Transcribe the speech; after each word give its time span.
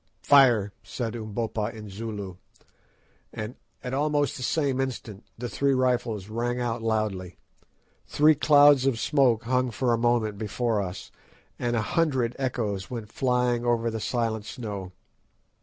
"Fire," 0.23 0.73
said 0.81 1.15
Umbopa 1.15 1.65
in 1.75 1.87
Zulu, 1.87 2.37
and 3.31 3.53
at 3.83 3.93
almost 3.93 4.35
the 4.35 4.41
same 4.41 4.81
instant 4.81 5.23
the 5.37 5.47
three 5.47 5.75
rifles 5.75 6.27
rang 6.27 6.59
out 6.59 6.81
loudly; 6.81 7.37
three 8.07 8.33
clouds 8.33 8.87
of 8.87 8.99
smoke 8.99 9.43
hung 9.43 9.69
for 9.69 9.93
a 9.93 9.99
moment 9.99 10.39
before 10.39 10.81
us, 10.81 11.11
and 11.59 11.75
a 11.75 11.83
hundred 11.83 12.35
echoes 12.39 12.89
went 12.89 13.11
flying 13.11 13.63
over 13.63 13.91
the 13.91 13.99
silent 13.99 14.45
snow. 14.45 14.91